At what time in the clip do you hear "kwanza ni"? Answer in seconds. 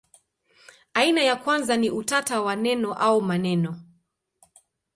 1.35-1.89